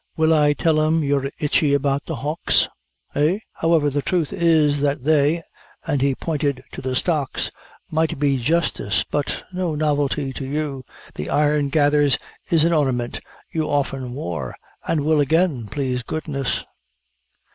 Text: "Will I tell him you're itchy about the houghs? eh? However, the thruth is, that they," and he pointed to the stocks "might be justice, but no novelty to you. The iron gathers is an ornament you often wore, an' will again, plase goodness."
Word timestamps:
"Will 0.17 0.33
I 0.33 0.53
tell 0.53 0.81
him 0.81 1.03
you're 1.03 1.29
itchy 1.37 1.75
about 1.75 2.07
the 2.07 2.15
houghs? 2.15 2.67
eh? 3.13 3.37
However, 3.53 3.91
the 3.91 4.01
thruth 4.01 4.33
is, 4.33 4.79
that 4.79 5.03
they," 5.03 5.43
and 5.85 6.01
he 6.01 6.15
pointed 6.15 6.63
to 6.71 6.81
the 6.81 6.95
stocks 6.95 7.51
"might 7.91 8.17
be 8.17 8.37
justice, 8.39 9.03
but 9.03 9.43
no 9.53 9.75
novelty 9.75 10.33
to 10.33 10.43
you. 10.43 10.83
The 11.13 11.29
iron 11.29 11.69
gathers 11.69 12.17
is 12.49 12.63
an 12.63 12.73
ornament 12.73 13.19
you 13.51 13.69
often 13.69 14.13
wore, 14.15 14.55
an' 14.87 15.05
will 15.05 15.19
again, 15.19 15.67
plase 15.67 16.01
goodness." 16.01 16.65